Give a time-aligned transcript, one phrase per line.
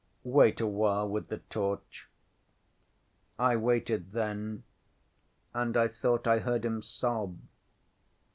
[0.23, 2.07] Wait awhile with the torch.
[3.37, 4.63] ŌĆØ ŌĆśI waited then,
[5.53, 7.37] and I thought I heard him sob.